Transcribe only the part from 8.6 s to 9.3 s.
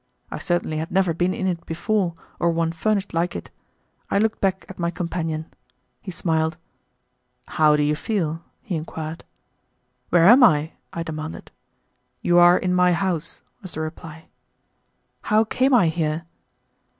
he inquired.